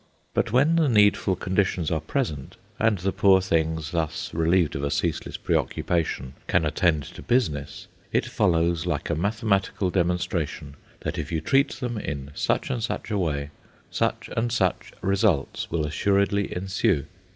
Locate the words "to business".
7.13-7.85